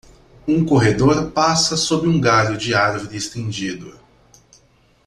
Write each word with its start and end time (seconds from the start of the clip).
Um 0.47 0.65
corredor 0.65 1.29
passa 1.29 1.77
sob 1.77 2.07
um 2.07 2.19
galho 2.19 2.57
de 2.57 2.73
árvore 2.73 3.15
estendido. 3.15 3.99